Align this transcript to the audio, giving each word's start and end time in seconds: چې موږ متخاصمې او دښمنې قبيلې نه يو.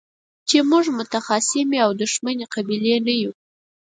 چې 0.49 0.57
موږ 0.69 0.85
متخاصمې 0.97 1.77
او 1.85 1.91
دښمنې 2.01 2.45
قبيلې 2.53 2.95
نه 3.05 3.13
يو. 3.21 3.31